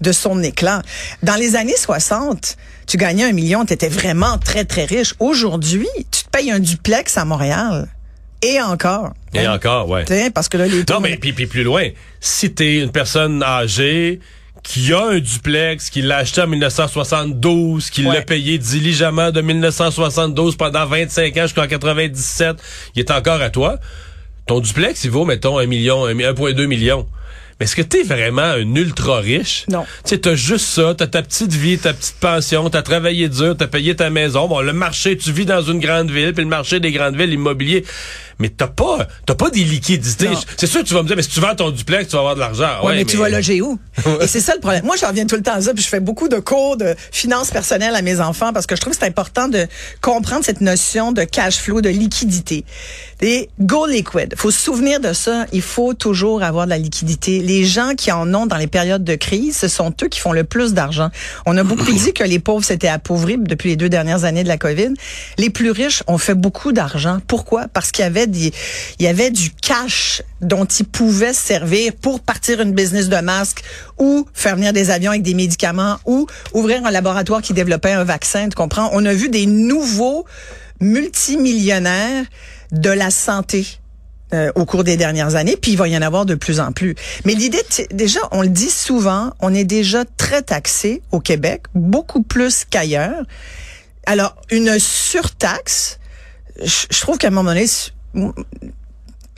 de 0.02 0.12
son 0.12 0.44
éclat. 0.44 0.84
Dans 1.24 1.34
les 1.38 1.56
années 1.56 1.76
60, 1.76 2.56
tu 2.86 2.98
gagnais 2.98 3.24
un 3.24 3.32
million, 3.32 3.66
tu 3.66 3.74
étais 3.74 3.90
vraiment 3.90 4.38
très, 4.38 4.66
très 4.66 4.86
riche. 4.86 5.16
Aujourd'hui, 5.18 5.88
tu 6.12 6.26
te 6.26 6.30
payes 6.30 6.52
un 6.52 6.60
duplex 6.60 7.18
à 7.18 7.26
Montréal. 7.26 7.88
Et 8.44 8.62
encore. 8.62 9.14
Et 9.34 9.40
Hein? 9.40 9.56
encore, 9.56 9.90
ouais. 9.90 10.06
Parce 10.30 10.50
que 10.50 10.58
là, 10.58 10.68
les 10.68 10.84
Non, 10.88 11.00
mais 11.00 11.18
puis, 11.18 11.34
puis 11.34 11.48
plus 11.48 11.64
loin, 11.64 11.88
si 12.20 12.54
t'es 12.54 12.78
une 12.78 12.92
personne 12.92 13.42
âgée 13.42 14.20
qui 14.64 14.94
a 14.94 15.06
un 15.08 15.20
duplex, 15.20 15.90
qui 15.90 16.02
l'a 16.02 16.18
acheté 16.18 16.42
en 16.42 16.48
1972, 16.48 17.90
qui 17.90 18.06
Ouais. 18.06 18.14
l'a 18.16 18.22
payé 18.22 18.58
diligemment 18.58 19.32
de 19.32 19.42
1972 19.42 20.56
pendant 20.56 20.86
25 20.86 21.36
ans 21.38 21.42
jusqu'en 21.44 21.68
97, 21.68 22.58
il 22.96 23.00
est 23.00 23.12
encore 23.12 23.42
à 23.42 23.50
toi. 23.50 23.80
Ton 24.48 24.60
duplex, 24.60 25.04
il 25.04 25.12
vaut, 25.12 25.26
mettons, 25.26 25.58
un 25.60 25.66
million, 25.66 26.06
un- 26.06 26.14
1,2 26.16 26.66
million. 26.68 27.08
Mais 27.62 27.66
est-ce 27.66 27.76
que 27.76 27.84
t'es 27.84 28.02
vraiment 28.02 28.42
un 28.42 28.74
ultra 28.74 29.20
riche? 29.20 29.66
Non. 29.70 29.86
Tu 30.04 30.10
sais, 30.10 30.18
t'as 30.18 30.34
juste 30.34 30.66
ça, 30.66 30.96
t'as 30.98 31.06
ta 31.06 31.22
petite 31.22 31.54
vie, 31.54 31.78
ta 31.78 31.94
petite 31.94 32.16
pension, 32.16 32.68
t'as 32.72 32.82
travaillé 32.82 33.30
dur, 33.30 33.56
t'as 33.56 33.68
payé 33.68 33.96
ta 33.96 34.10
maison. 34.10 34.48
Bon, 34.48 34.62
le 34.62 34.74
marché, 34.74 35.16
tu 35.16 35.32
vis 35.32 35.46
dans 35.46 35.62
une 35.62 35.80
grande 35.80 36.10
ville, 36.10 36.34
puis 36.34 36.44
le 36.44 36.50
marché 36.50 36.80
des 36.80 36.92
grandes 36.92 37.16
villes, 37.16 37.34
immobilier. 37.34 37.86
Mais 38.42 38.50
t'as 38.50 38.66
pas, 38.66 39.08
t'as 39.28 39.36
pas 39.36 39.52
des 39.52 39.64
liquidités. 39.64 40.30
C'est 40.58 40.66
sûr 40.66 40.82
que 40.82 40.88
tu 40.88 40.96
vas 40.96 41.04
me 41.04 41.08
dire, 41.08 41.16
mais 41.16 41.22
si 41.22 41.30
tu 41.30 41.40
vends 41.40 41.54
ton 41.54 41.70
duplex, 41.70 42.08
tu 42.08 42.14
vas 42.14 42.20
avoir 42.22 42.34
de 42.34 42.40
l'argent. 42.40 42.84
Ouais, 42.84 42.96
mais, 42.96 43.06
tu 43.06 43.16
vas 43.18 43.30
loger 43.30 43.62
où? 43.62 43.78
Et 44.22 44.26
c'est 44.26 44.40
ça 44.40 44.56
le 44.56 44.60
problème. 44.60 44.84
Moi, 44.84 44.96
j'en 45.00 45.10
reviens 45.10 45.28
tout 45.28 45.36
le 45.36 45.44
temps 45.44 45.54
à 45.54 45.62
ça, 45.62 45.76
puis 45.76 45.84
je 45.84 45.88
fais 45.88 46.00
beaucoup 46.00 46.28
de 46.28 46.40
cours 46.40 46.76
de 46.76 46.96
finances 47.12 47.52
personnelles 47.52 47.96
à 47.96 48.02
mes 48.02 48.20
enfants 48.20 48.52
parce 48.52 48.66
que 48.66 48.76
je 48.76 48.82
trouve 48.82 48.94
que 48.94 49.00
c'est 49.00 49.06
important 49.06 49.48
de 49.48 49.68
comprendre 50.02 50.44
cette 50.44 50.62
notion 50.62 51.12
de 51.12 51.24
cash 51.24 51.58
flow, 51.58 51.82
de 51.82 51.90
liquidité. 51.90 52.66
Et 53.22 53.52
go 53.60 53.86
liquid. 53.86 54.34
Faut 54.36 54.50
se 54.50 54.60
souvenir 54.60 55.00
de 55.00 55.14
ça. 55.14 55.46
Il 55.54 55.62
faut 55.62 55.94
toujours 55.94 56.42
avoir 56.42 56.66
de 56.66 56.72
la 56.72 56.80
liquidité. 56.80 57.42
Les 57.52 57.66
gens 57.66 57.96
qui 57.98 58.14
en 58.14 58.34
ont 58.34 58.46
dans 58.46 58.56
les 58.56 58.68
périodes 58.68 59.04
de 59.04 59.16
crise, 59.16 59.58
ce 59.58 59.68
sont 59.68 59.94
eux 60.02 60.08
qui 60.08 60.22
font 60.22 60.32
le 60.32 60.46
plus 60.46 60.74
d'argent. 60.74 61.10
On 61.46 61.58
a 61.58 61.64
beaucoup 61.66 61.92
dit 61.92 62.14
que 62.14 62.24
les 62.24 62.40
pauvres 62.40 62.64
s'étaient 62.64 62.88
appauvris 62.88 63.38
depuis 63.38 63.72
les 63.72 63.76
deux 63.76 63.90
dernières 63.90 64.24
années 64.24 64.44
de 64.44 64.48
la 64.48 64.58
COVID. 64.58 64.94
Les 65.38 65.50
plus 65.50 65.70
riches 65.70 66.02
ont 66.08 66.18
fait 66.18 66.34
beaucoup 66.34 66.72
d'argent. 66.72 67.20
Pourquoi? 67.28 67.68
Parce 67.68 67.92
qu'il 67.92 68.04
y 68.04 68.06
avait 68.06 68.26
y 69.00 69.08
avait 69.08 69.32
du 69.32 69.50
cash 69.52 70.24
dont 70.40 70.64
ils 70.64 70.86
pouvaient 70.86 71.34
se 71.34 71.42
servir 71.42 71.92
pour 72.02 72.22
partir 72.22 72.62
une 72.62 72.72
business 72.72 73.10
de 73.10 73.18
masques 73.18 73.64
ou 73.98 74.26
faire 74.34 74.56
venir 74.56 74.72
des 74.72 74.90
avions 74.90 75.12
avec 75.12 75.24
des 75.24 75.34
médicaments 75.34 75.98
ou 76.06 76.28
ouvrir 76.54 76.86
un 76.86 76.92
laboratoire 76.92 77.42
qui 77.42 77.52
développait 77.52 77.92
un 77.92 78.06
vaccin. 78.06 78.48
Tu 78.48 78.56
comprends? 78.56 78.90
On 78.94 79.04
a 79.06 79.14
vu 79.14 79.28
des 79.28 79.46
nouveaux 79.46 80.24
multimillionnaires 80.80 82.24
de 82.72 82.92
la 82.92 83.12
santé. 83.12 83.81
Euh, 84.34 84.52
au 84.56 84.66
cours 84.66 84.84
des 84.84 84.98
dernières 84.98 85.36
années, 85.36 85.58
puis 85.58 85.72
il 85.72 85.78
va 85.78 85.88
y 85.88 85.98
en 85.98 86.02
avoir 86.02 86.26
de 86.26 86.36
plus 86.36 86.60
en 86.60 86.72
plus. 86.72 86.96
Mais 87.26 87.34
l'idée, 87.34 87.62
déjà, 87.92 88.20
on 88.32 88.42
le 88.42 88.50
dit 88.50 88.70
souvent, 88.70 89.34
on 89.40 89.54
est 89.54 89.64
déjà 89.64 90.06
très 90.18 90.42
taxé 90.42 91.02
au 91.12 91.20
Québec, 91.20 91.64
beaucoup 91.76 92.22
plus 92.22 92.66
qu'ailleurs. 92.66 93.24
Alors, 94.06 94.36
une 94.50 94.80
surtaxe, 94.80 96.00
je 96.64 97.02
trouve 97.02 97.18
qu'à 97.18 97.28
un 97.28 97.32
moment 97.32 97.52
donné, 97.52 97.66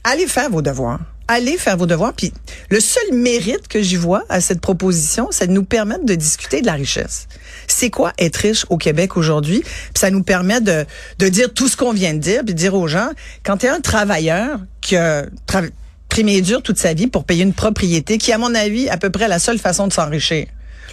allez 0.03 0.27
faire 0.27 0.49
vos 0.49 0.61
devoirs. 0.61 0.99
Allez 1.35 1.57
faire 1.57 1.77
vos 1.77 1.87
devoirs. 1.87 2.13
Puis 2.13 2.31
le 2.69 2.79
seul 2.79 3.11
mérite 3.11 3.67
que 3.67 3.81
j'y 3.81 3.95
vois 3.95 4.23
à 4.29 4.39
cette 4.39 4.61
proposition, 4.61 5.29
c'est 5.31 5.47
de 5.47 5.51
nous 5.51 5.63
permettre 5.63 6.05
de 6.05 6.13
discuter 6.13 6.61
de 6.61 6.67
la 6.67 6.73
richesse. 6.73 7.27
C'est 7.67 7.89
quoi 7.89 8.13
être 8.19 8.35
riche 8.35 8.67
au 8.69 8.77
Québec 8.77 9.17
aujourd'hui? 9.17 9.63
Ça 9.95 10.11
nous 10.11 10.21
permet 10.21 10.61
de, 10.61 10.85
de 11.17 11.29
dire 11.29 11.51
tout 11.51 11.67
ce 11.67 11.75
qu'on 11.75 11.91
vient 11.91 12.13
de 12.13 12.19
dire, 12.19 12.43
puis 12.45 12.53
de 12.53 12.59
dire 12.59 12.75
aux 12.75 12.87
gens, 12.87 13.09
quand 13.43 13.57
tu 13.57 13.65
es 13.65 13.69
un 13.69 13.81
travailleur 13.81 14.59
qui 14.79 14.95
a 14.95 15.23
tra- 15.47 15.71
primé 16.07 16.41
dur 16.41 16.61
toute 16.61 16.77
sa 16.77 16.93
vie 16.93 17.07
pour 17.07 17.23
payer 17.23 17.41
une 17.41 17.53
propriété, 17.53 18.19
qui, 18.19 18.31
à 18.31 18.37
mon 18.37 18.53
avis, 18.53 18.87
à 18.89 18.97
peu 18.97 19.09
près 19.09 19.27
la 19.27 19.39
seule 19.39 19.57
façon 19.57 19.87
de 19.87 19.93
s'enrichir. 19.93 20.45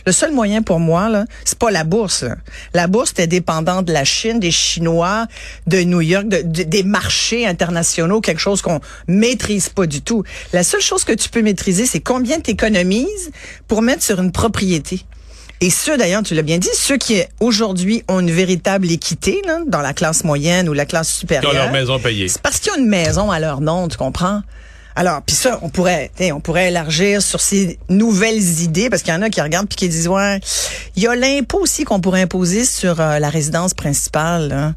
Le 0.06 0.12
seul 0.12 0.32
moyen 0.32 0.62
pour 0.62 0.80
moi, 0.80 1.08
là, 1.08 1.24
c'est 1.44 1.58
pas 1.58 1.70
la 1.70 1.84
bourse. 1.84 2.22
là. 2.22 2.36
La 2.74 2.86
bourse 2.86 3.10
était 3.12 3.26
dépendante 3.26 3.84
de 3.86 3.92
la 3.92 4.04
Chine, 4.04 4.40
des 4.40 4.50
Chinois, 4.50 5.26
de 5.66 5.78
New 5.82 6.00
York, 6.00 6.26
de- 6.28 6.42
de- 6.42 6.62
des 6.62 6.82
marchés 6.82 7.46
internationaux, 7.46 8.20
quelque 8.20 8.40
chose 8.40 8.62
qu'on 8.62 8.80
maîtrise 9.08 9.68
pas 9.68 9.86
du 9.86 10.02
tout. 10.02 10.24
La 10.52 10.62
seule 10.64 10.80
chose 10.80 11.04
que 11.04 11.12
tu 11.12 11.28
peux 11.28 11.42
maîtriser, 11.42 11.86
c'est 11.86 12.00
combien 12.00 12.40
tu 12.40 12.50
économises 12.50 13.30
pour 13.68 13.82
mettre 13.82 14.02
sur 14.02 14.20
une 14.20 14.32
propriété. 14.32 15.04
Et 15.62 15.68
ceux, 15.68 15.98
d'ailleurs, 15.98 16.22
tu 16.22 16.34
l'as 16.34 16.40
bien 16.42 16.56
dit, 16.56 16.70
ceux 16.72 16.96
qui 16.96 17.22
aujourd'hui 17.38 18.02
ont 18.08 18.20
une 18.20 18.30
véritable 18.30 18.90
équité 18.90 19.42
là, 19.46 19.58
dans 19.66 19.82
la 19.82 19.92
classe 19.92 20.24
moyenne 20.24 20.70
ou 20.70 20.72
la 20.72 20.86
classe 20.86 21.08
Qui 21.12 21.18
supérieure. 21.18 21.50
ont 21.50 21.54
leur 21.54 21.70
maison 21.70 21.98
payée. 21.98 22.28
C'est 22.28 22.40
parce 22.40 22.58
qu'il 22.60 22.72
y 22.72 22.76
a 22.76 22.78
une 22.78 22.88
maison 22.88 23.30
à 23.30 23.38
leur 23.40 23.60
nom, 23.60 23.86
tu 23.88 23.98
comprends? 23.98 24.40
Alors, 24.96 25.22
puis 25.22 25.36
ça, 25.36 25.58
on 25.62 25.68
pourrait, 25.68 26.10
on 26.32 26.40
pourrait 26.40 26.68
élargir 26.68 27.22
sur 27.22 27.40
ces 27.40 27.78
nouvelles 27.88 28.60
idées, 28.60 28.90
parce 28.90 29.02
qu'il 29.02 29.14
y 29.14 29.16
en 29.16 29.22
a 29.22 29.30
qui 29.30 29.40
regardent 29.40 29.68
puis 29.68 29.76
qui 29.76 29.88
disent, 29.88 30.08
ouais, 30.08 30.40
il 30.96 31.02
y 31.02 31.06
a 31.06 31.14
l'impôt 31.14 31.60
aussi 31.60 31.84
qu'on 31.84 32.00
pourrait 32.00 32.22
imposer 32.22 32.64
sur 32.64 33.00
euh, 33.00 33.18
la 33.18 33.30
résidence 33.30 33.74
principale. 33.74 34.74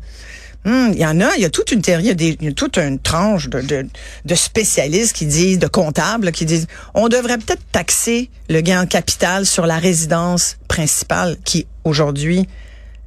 Hum, 0.65 0.91
Il 0.93 0.99
y 0.99 1.05
en 1.05 1.19
a, 1.19 1.35
il 1.35 1.41
y 1.41 1.45
a 1.45 1.49
toute 1.49 1.71
une 1.71 1.81
théorie, 1.81 2.09
il 2.17 2.43
y 2.43 2.47
a, 2.47 2.51
toute 2.53 2.77
une 2.77 2.99
tranche 2.99 3.49
de, 3.49 3.85
de, 4.23 4.35
spécialistes 4.35 5.13
qui 5.13 5.25
disent, 5.25 5.59
de 5.59 5.67
comptables, 5.67 6.31
qui 6.31 6.45
disent, 6.45 6.67
on 6.93 7.09
devrait 7.09 7.37
peut-être 7.37 7.63
taxer 7.71 8.29
le 8.49 8.61
gain 8.61 8.83
en 8.83 8.85
capital 8.85 9.45
sur 9.45 9.65
la 9.65 9.77
résidence 9.77 10.57
principale 10.69 11.35
qui, 11.43 11.67
aujourd'hui, 11.83 12.47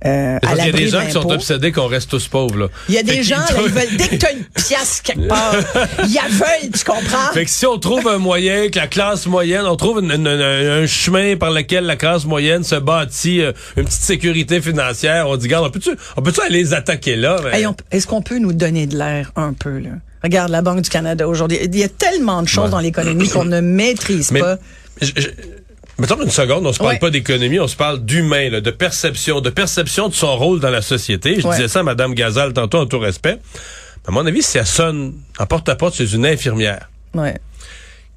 euh, 0.05 0.37
à 0.43 0.55
qu'il 0.55 0.67
y 0.67 0.69
a 0.69 0.73
des 0.73 0.89
gens 0.89 1.05
qui 1.07 1.13
sont 1.13 1.31
obsédés 1.33 1.73
qu'on 1.73 1.87
reste 1.87 2.11
tous 2.11 2.29
pauvres. 2.29 2.57
Là. 2.59 2.69
Il 2.89 2.95
y 2.95 2.99
a 2.99 3.03
des 3.03 3.23
gens, 3.23 3.37
là, 3.39 3.47
ils 3.65 3.73
veulent, 3.73 3.97
dès 3.97 4.09
que 4.09 4.17
tu 4.17 4.27
as 4.27 4.33
une 4.33 4.45
pièce 4.45 5.01
quelque 5.03 5.27
part, 5.29 5.55
ils 6.07 6.15
la 6.15 6.29
veulent, 6.29 6.71
tu 6.73 6.85
comprends? 6.85 7.33
Fait 7.33 7.45
que 7.47 7.51
si 7.51 7.65
on 7.67 7.79
trouve 7.79 8.07
un 8.09 8.19
moyen 8.19 8.69
que 8.69 8.79
la 8.79 8.87
classe 8.89 9.27
moyenne, 9.27 9.65
on 9.67 9.77
trouve 9.77 10.01
une- 10.01 10.11
une- 10.13 10.27
une- 10.27 10.41
un 10.83 10.87
chemin 10.87 11.37
par 11.37 11.51
lequel 11.51 11.85
la 11.85 11.97
classe 11.97 12.25
moyenne 12.27 12.63
se 12.63 12.75
bâtit 12.77 13.41
euh, 13.41 13.53
une 13.77 13.85
petite 13.85 14.03
sécurité 14.03 14.61
financière, 14.61 15.29
on 15.29 15.37
dit, 15.37 15.47
regarde, 15.47 15.67
on 15.67 15.71
peut-tu, 15.71 15.91
on 16.17 16.23
peut-tu 16.23 16.41
aller 16.43 16.59
les 16.59 16.75
attaquer 16.75 17.17
là? 17.17 17.37
Ben, 17.43 17.55
Hey, 17.55 17.67
Est-ce 17.91 18.07
qu'on 18.07 18.23
peut 18.23 18.39
nous 18.39 18.53
donner 18.53 18.87
de 18.87 18.97
l'air 18.99 19.33
un 19.37 19.55
peu, 19.55 19.79
là? 19.79 19.91
Regarde 20.23 20.51
la 20.51 20.61
Banque 20.61 20.83
du 20.83 20.91
Canada 20.91 21.27
aujourd'hui. 21.29 21.59
Il 21.63 21.77
y 21.79 21.85
a 21.85 21.89
tellement 21.89 22.43
de 22.43 22.49
choses 22.49 22.65
Ouais. 22.65 22.71
dans 22.71 22.81
l'économie 22.81 23.29
qu'on 23.29 23.45
ne 23.45 23.61
maîtrise 23.61 24.31
Mais- 24.33 24.41
pas. 24.41 24.57
je- 25.01 25.13
je- 25.17 25.29
Mettons 25.99 26.23
une 26.23 26.31
seconde, 26.31 26.67
on 26.67 26.73
se 26.73 26.79
parle 26.79 26.93
Ouais. 26.93 26.99
pas 26.99 27.11
d'économie, 27.11 27.59
on 27.59 27.69
se 27.69 27.77
parle 27.77 28.05
d'humain, 28.05 28.61
de 28.61 28.71
perception, 28.71 29.41
de 29.41 29.49
perception 29.51 30.09
de 30.09 30.15
son 30.15 30.37
rôle 30.37 30.61
dans 30.61 30.71
la 30.71 30.83
société. 30.83 31.41
Je 31.41 31.47
Ouais. 31.47 31.55
disais 31.57 31.69
ça 31.69 31.81
à 31.81 31.83
Mme 31.83 32.13
Gazal 32.15 32.53
tantôt 32.53 32.79
en 32.79 32.87
tout 32.87 32.99
respect. 32.99 33.39
À 34.07 34.11
mon 34.11 34.25
avis, 34.27 34.43
si 34.43 34.59
elle 34.59 34.67
sonne 34.67 35.15
en 35.39 35.47
porte-à-porte 35.47 35.97
chez 35.97 36.15
une 36.15 36.27
infirmière 36.27 36.91
Ouais. 37.15 37.37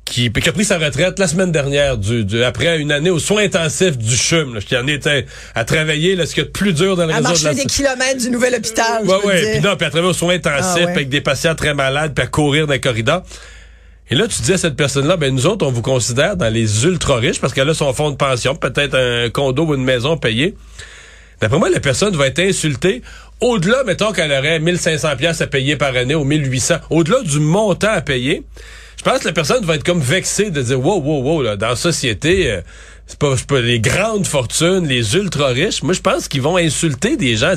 qui, 0.03 0.29
qui 0.31 0.49
a 0.49 0.51
pris 0.51 0.65
sa 0.65 0.77
retraite 0.77 1.17
la 1.19 1.27
semaine 1.27 1.51
dernière 1.53 1.97
du, 1.97 2.25
du- 2.25 2.43
après 2.43 2.79
une 2.79 2.91
année 2.91 3.09
aux 3.11 3.17
soins 3.19 3.43
intensifs 3.43 3.97
du 3.97 4.15
CHUM, 4.17 4.55
là, 4.55 4.59
qui 4.61 4.75
en 4.75 4.85
était 4.87 5.25
à 5.55 5.63
travailler 5.63 6.15
là, 6.17 6.25
ce 6.25 6.33
qu'il 6.33 6.43
y 6.43 6.45
a 6.45 6.47
de 6.47 6.51
plus 6.51 6.73
dur 6.73 6.97
dans 6.97 7.05
le 7.05 7.13
À 7.13 7.17
réseau 7.17 7.27
de 7.27 7.29
marcher 7.29 7.43
la 7.45 7.53
des 7.53 7.65
kilomètres 7.65 8.19
du 8.21 8.29
nouvel 8.29 8.55
hôpital. 8.55 9.05
ouais. 9.05 9.41
te 9.41 9.51
Puis 9.59 9.61
non, 9.61 9.77
puis 9.77 9.85
à 9.87 9.89
travailler 9.89 10.09
aux 10.09 10.13
soins 10.13 10.33
intensifs, 10.35 10.63
Ah, 10.81 10.85
ouais. 10.85 10.91
avec 10.91 11.07
des 11.09 11.21
patients 11.21 11.55
très 11.55 11.73
malades, 11.73 12.13
puis 12.13 12.23
à 12.25 12.27
courir 12.27 12.67
dans 12.67 12.73
les 12.73 12.81
corridors. 12.81 13.23
Et 14.11 14.15
là, 14.15 14.27
tu 14.27 14.41
dis 14.41 14.53
à 14.53 14.57
cette 14.57 14.75
personne-là, 14.75 15.17
ben 15.17 15.33
nous 15.33 15.45
autres, 15.45 15.65
on 15.65 15.71
vous 15.71 15.83
considère 15.83 16.35
dans 16.35 16.51
les 16.51 16.85
ultra-riches 16.85 17.39
parce 17.39 17.53
qu'elle 17.53 17.69
a 17.69 17.75
son 17.75 17.93
fonds 17.93 18.09
de 18.09 18.15
pension, 18.15 18.55
peut-être 18.55 18.95
un 18.95 19.29
condo 19.29 19.65
ou 19.65 19.75
une 19.75 19.83
maison 19.83 20.17
payée. 20.17 20.55
D'après 21.41 21.59
moi, 21.59 21.69
la 21.69 21.79
personne 21.79 22.15
va 22.15 22.27
être 22.27 22.39
insultée 22.39 23.01
au-delà, 23.39 23.83
mettons 23.85 24.11
qu'elle 24.11 24.31
aurait 24.31 24.59
1500 24.59 25.15
pièces 25.15 25.41
à 25.41 25.47
payer 25.47 25.77
par 25.77 25.95
année 25.95 26.15
ou 26.15 26.23
1800, 26.23 26.75
au-delà 26.89 27.21
du 27.21 27.39
montant 27.39 27.91
à 27.91 28.01
payer. 28.01 28.43
Je 28.97 29.03
pense 29.03 29.19
que 29.19 29.27
la 29.27 29.33
personne 29.33 29.63
va 29.63 29.75
être 29.75 29.85
comme 29.85 30.01
vexée 30.01 30.49
de 30.49 30.61
dire, 30.61 30.79
wow, 30.83 30.99
wow, 30.99 31.21
wow, 31.21 31.41
là, 31.41 31.55
dans 31.55 31.69
la 31.69 31.75
société, 31.77 32.51
euh, 32.51 32.61
c'est 33.09 33.17
pas, 33.17 33.33
pas 33.47 33.59
les 33.59 33.79
grandes 33.79 34.27
fortunes, 34.27 34.87
les 34.87 35.15
ultra-riches. 35.15 35.81
Moi, 35.81 35.93
je 35.93 35.99
pense 35.99 36.27
qu'ils 36.27 36.43
vont 36.43 36.57
insulter 36.57 37.17
des 37.17 37.35
gens. 37.35 37.55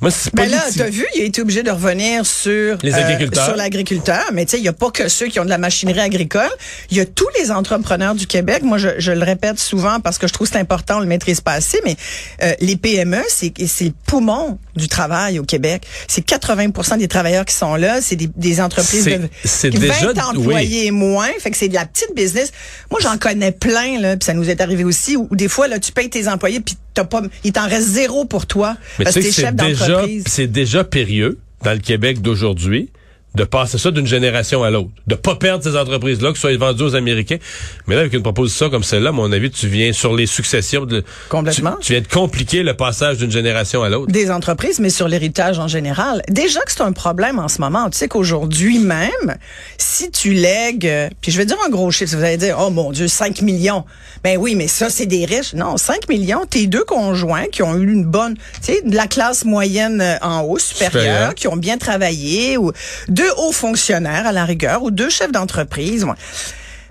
Moi, 0.00 0.12
c'est 0.12 0.32
Ben 0.32 0.48
là, 0.48 0.62
t'as 0.76 0.88
vu, 0.88 1.04
il 1.16 1.22
a 1.22 1.24
été 1.24 1.42
obligé 1.42 1.64
de 1.64 1.70
revenir 1.72 2.24
sur 2.24 2.52
euh, 2.74 2.76
Les 2.84 2.94
agriculteurs. 2.94 3.44
sur 3.44 3.56
l'agriculteur. 3.56 4.22
Mais 4.32 4.44
tu 4.44 4.52
sais, 4.52 4.58
il 4.58 4.64
y 4.64 4.68
a 4.68 4.72
pas 4.72 4.92
que 4.92 5.08
ceux 5.08 5.26
qui 5.26 5.40
ont 5.40 5.44
de 5.44 5.50
la 5.50 5.58
machinerie 5.58 5.98
agricole. 5.98 6.50
Il 6.92 6.96
y 6.96 7.00
a 7.00 7.06
tous 7.06 7.28
les 7.40 7.50
entrepreneurs 7.50 8.14
du 8.14 8.28
Québec. 8.28 8.62
Moi, 8.62 8.78
je, 8.78 8.90
je 8.98 9.10
le 9.10 9.24
répète 9.24 9.58
souvent 9.58 9.98
parce 9.98 10.18
que 10.18 10.28
je 10.28 10.32
trouve 10.32 10.46
c'est 10.46 10.58
important, 10.58 10.98
on 10.98 11.00
le 11.00 11.06
maîtrise 11.06 11.40
pas 11.40 11.54
assez. 11.54 11.80
Mais 11.84 11.96
euh, 12.44 12.54
les 12.60 12.76
PME, 12.76 13.22
c'est 13.28 13.52
c'est 13.66 13.86
le 13.86 13.92
poumon 14.06 14.58
du 14.76 14.88
travail 14.88 15.38
au 15.38 15.44
Québec. 15.44 15.86
C'est 16.08 16.26
80% 16.26 16.98
des 16.98 17.08
travailleurs 17.08 17.44
qui 17.44 17.54
sont 17.54 17.74
là. 17.76 18.00
C'est 18.00 18.16
des, 18.16 18.28
des 18.36 18.60
entreprises 18.60 19.04
de 19.04 19.20
c'est 19.44 19.70
20 19.70 19.78
déjà- 19.78 20.12
employés 20.28 20.90
moins. 20.90 21.28
Fait 21.40 21.50
que 21.50 21.56
c'est 21.56 21.68
de 21.68 21.74
la 21.74 21.86
petite 21.86 22.14
business. 22.14 22.52
Moi, 22.90 23.00
j'en 23.02 23.16
connais 23.18 23.52
plein 23.52 24.00
là. 24.00 24.16
Puis 24.16 24.24
ça 24.26 24.34
nous 24.34 24.48
est 24.50 24.60
arrivé 24.60 24.84
aussi 24.84 25.16
où, 25.16 25.28
où 25.30 25.36
des 25.36 25.48
fois 25.48 25.68
là, 25.68 25.78
tu 25.78 25.92
payes 25.92 26.10
tes 26.10 26.28
employés 26.28 26.60
puis 26.60 26.76
t'as 26.94 27.04
pas, 27.04 27.22
il 27.44 27.52
t'en 27.52 27.68
reste 27.68 27.88
zéro 27.88 28.24
pour 28.24 28.46
toi 28.46 28.76
Mais 28.98 29.04
parce 29.04 29.16
que 29.16 29.20
t'es 29.20 29.32
chef 29.32 29.54
d'entreprise. 29.54 30.24
c'est 30.28 30.46
déjà 30.46 30.84
périlleux 30.84 31.38
dans 31.62 31.72
le 31.72 31.78
Québec 31.78 32.20
d'aujourd'hui 32.22 32.90
de 33.34 33.44
passer 33.44 33.78
ça 33.78 33.90
d'une 33.90 34.06
génération 34.06 34.62
à 34.62 34.70
l'autre, 34.70 34.90
de 35.06 35.14
pas 35.14 35.34
perdre 35.34 35.64
ces 35.64 35.76
entreprises-là, 35.76 36.30
que 36.30 36.36
ce 36.38 36.42
soit 36.42 36.56
vendues 36.56 36.84
aux 36.84 36.94
Américains. 36.94 37.38
Mais 37.86 37.94
là, 37.96 38.02
avec 38.02 38.12
une 38.12 38.22
proposition 38.22 38.70
comme 38.70 38.84
celle-là, 38.84 39.08
à 39.08 39.12
mon 39.12 39.30
avis, 39.32 39.50
tu 39.50 39.66
viens 39.66 39.92
sur 39.92 40.14
les 40.14 40.26
successions. 40.26 40.84
De, 40.86 41.02
Complètement. 41.28 41.76
Tu, 41.80 41.86
tu 41.86 41.92
viens 41.94 42.02
de 42.02 42.06
compliquer 42.08 42.62
le 42.62 42.74
passage 42.74 43.18
d'une 43.18 43.30
génération 43.32 43.82
à 43.82 43.88
l'autre. 43.88 44.12
des 44.12 44.30
entreprises, 44.30 44.78
mais 44.78 44.90
sur 44.90 45.08
l'héritage 45.08 45.58
en 45.58 45.68
général. 45.68 46.22
Déjà 46.28 46.60
que 46.60 46.70
c'est 46.72 46.82
un 46.82 46.92
problème 46.92 47.38
en 47.38 47.48
ce 47.48 47.60
moment. 47.60 47.90
Tu 47.90 47.98
sais 47.98 48.08
qu'aujourd'hui 48.08 48.78
même, 48.78 49.36
si 49.78 50.10
tu 50.10 50.32
lègues, 50.32 50.86
euh, 50.86 51.08
puis 51.20 51.32
je 51.32 51.38
vais 51.38 51.46
dire 51.46 51.56
un 51.66 51.70
gros 51.70 51.90
chiffre, 51.90 52.16
vous 52.16 52.22
allez 52.22 52.36
dire, 52.36 52.56
oh 52.60 52.70
mon 52.70 52.92
Dieu, 52.92 53.08
5 53.08 53.42
millions. 53.42 53.84
Ben 54.22 54.38
oui, 54.38 54.54
mais 54.54 54.68
ça, 54.68 54.90
c'est 54.90 55.06
des 55.06 55.24
riches. 55.24 55.54
Non, 55.54 55.76
5 55.76 56.08
millions, 56.08 56.44
tes 56.48 56.66
deux 56.66 56.84
conjoints 56.84 57.46
qui 57.50 57.62
ont 57.62 57.76
eu 57.76 57.92
une 57.92 58.04
bonne, 58.04 58.34
tu 58.34 58.72
sais, 58.72 58.82
de 58.84 58.94
la 58.94 59.06
classe 59.06 59.44
moyenne 59.44 60.00
euh, 60.00 60.16
en 60.22 60.42
haut, 60.42 60.58
supérieure, 60.58 60.90
Supérieure. 61.02 61.34
qui 61.34 61.48
ont 61.48 61.56
bien 61.56 61.78
travaillé, 61.78 62.56
ou 62.56 62.72
deux 63.08 63.23
hauts 63.36 63.52
fonctionnaires 63.52 64.26
à 64.26 64.32
la 64.32 64.44
rigueur, 64.44 64.82
ou 64.82 64.90
deux 64.90 65.10
chefs 65.10 65.32
d'entreprise. 65.32 66.04
ouais. 66.04 66.14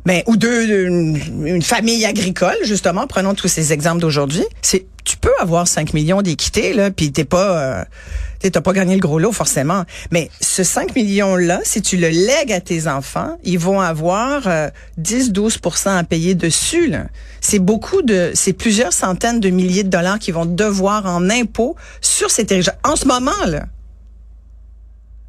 Ben, 0.05 0.21
ou 0.27 0.35
deux, 0.35 0.85
une, 0.85 1.61
famille 1.61 2.05
agricole, 2.05 2.57
justement, 2.65 3.07
prenons 3.07 3.35
tous 3.35 3.47
ces 3.47 3.71
exemples 3.71 4.01
d'aujourd'hui. 4.01 4.43
C'est, 4.61 4.85
tu 5.05 5.15
peux 5.15 5.31
avoir 5.39 5.65
5 5.65 5.93
millions 5.93 6.21
d'équité, 6.21 6.73
là, 6.73 6.91
puis 6.91 7.13
t'es 7.13 7.23
pas, 7.23 7.57
euh, 7.57 8.49
t'as 8.49 8.59
pas 8.59 8.73
gagné 8.73 8.95
le 8.95 8.99
gros 8.99 9.17
lot, 9.17 9.31
forcément. 9.31 9.85
Mais 10.11 10.29
ce 10.41 10.63
5 10.63 10.93
millions-là, 10.93 11.61
si 11.63 11.81
tu 11.81 11.95
le 11.95 12.09
lègues 12.09 12.51
à 12.51 12.59
tes 12.59 12.87
enfants, 12.87 13.37
ils 13.45 13.59
vont 13.59 13.79
avoir 13.79 14.47
euh, 14.47 14.69
10-12% 14.99 15.97
à 15.97 16.03
payer 16.03 16.35
dessus, 16.35 16.87
là. 16.87 17.05
C'est 17.39 17.59
beaucoup 17.59 18.01
de, 18.01 18.31
c'est 18.33 18.53
plusieurs 18.53 18.93
centaines 18.93 19.39
de 19.39 19.49
milliers 19.49 19.83
de 19.83 19.89
dollars 19.89 20.19
qu'ils 20.19 20.33
vont 20.33 20.45
devoir 20.45 21.05
en 21.05 21.29
impôts 21.29 21.77
sur 22.01 22.29
ces 22.29 22.45
territoires. 22.45 22.77
En 22.83 22.97
ce 22.97 23.07
moment, 23.07 23.31
là. 23.47 23.67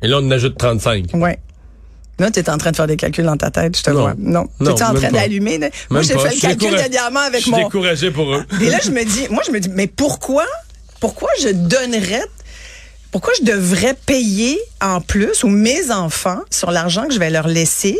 Et 0.05 0.09
là, 0.09 0.19
on 0.21 0.27
en 0.27 0.31
ajoute 0.31 0.57
35. 0.59 1.07
Ouais. 1.15 1.39
Là, 2.19 2.31
tu 2.31 2.39
es 2.39 2.49
en 2.51 2.59
train 2.59 2.71
de 2.71 2.77
faire 2.77 2.87
des 2.87 2.97
calculs 2.97 3.25
dans 3.25 3.37
ta 3.37 3.51
tête, 3.51 3.77
je 3.77 3.83
te 3.83 3.91
Non. 3.91 4.01
vois. 4.03 4.15
Non. 4.19 4.47
Non, 4.61 4.75
tu 4.75 4.83
es 4.83 4.85
en 4.87 4.95
train 4.95 5.11
d'allumer. 5.11 5.59
Moi, 5.91 6.03
j'ai 6.03 6.17
fait 6.19 6.35
le 6.35 6.41
calcul 6.41 6.71
dernièrement 6.71 7.21
avec 7.21 7.41
Je 7.41 7.45
suis 7.47 7.51
mon. 7.51 7.65
découragé 7.65 8.11
pour 8.13 8.33
eux. 8.35 8.45
Et 8.61 8.71
là, 8.71 8.79
je 8.85 8.91
me 8.91 9.03
dis, 9.05 9.27
moi, 9.31 9.43
je 9.47 9.51
me 9.51 9.59
dis, 9.59 9.69
mais 9.71 9.87
pourquoi, 9.89 10.45
pourquoi 11.01 11.31
je 11.43 11.49
donnerais, 11.49 12.23
pourquoi 13.11 13.33
je 13.41 13.45
devrais 13.45 13.95
payer 13.95 14.61
en 14.81 15.01
plus, 15.01 15.43
ou 15.43 15.49
mes 15.49 15.91
enfants, 15.91 16.41
sur 16.51 16.71
l'argent 16.71 17.09
que 17.09 17.15
je 17.15 17.19
vais 17.19 17.31
leur 17.31 17.49
laisser, 17.49 17.99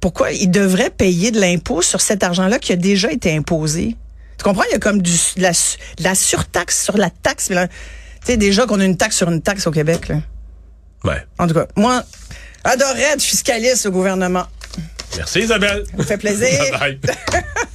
pourquoi 0.00 0.32
ils 0.32 0.50
devraient 0.50 0.90
payer 0.90 1.30
de 1.30 1.38
l'impôt 1.40 1.82
sur 1.82 2.00
cet 2.00 2.22
argent-là 2.24 2.58
qui 2.58 2.72
a 2.72 2.76
déjà 2.76 3.12
été 3.12 3.34
imposé? 3.36 3.94
Tu 4.38 4.42
comprends? 4.44 4.64
Il 4.70 4.72
y 4.72 4.76
a 4.76 4.78
comme 4.80 5.00
du, 5.02 5.12
de, 5.36 5.42
la, 5.42 5.52
de 5.52 6.02
la 6.02 6.14
surtaxe 6.16 6.82
sur 6.82 6.96
la 6.96 7.10
taxe. 7.10 7.46
Tu 7.48 7.54
sais, 8.24 8.36
déjà 8.36 8.66
qu'on 8.66 8.80
a 8.80 8.84
une 8.84 8.96
taxe 8.96 9.16
sur 9.16 9.30
une 9.30 9.40
taxe 9.40 9.66
au 9.68 9.70
Québec, 9.70 10.08
là. 10.08 10.16
Ouais. 11.04 11.22
En 11.38 11.46
tout 11.46 11.54
cas, 11.54 11.66
moi, 11.76 12.02
adorerais 12.64 13.12
être 13.14 13.22
fiscaliste 13.22 13.86
au 13.86 13.90
gouvernement. 13.90 14.46
Merci, 15.16 15.40
Isabelle. 15.40 15.84
Ça 15.98 16.04
fait 16.04 16.18
plaisir. 16.18 16.60
Bye. 16.80 16.98